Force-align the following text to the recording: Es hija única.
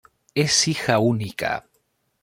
Es 0.33 0.67
hija 0.67 0.97
única. 0.97 1.67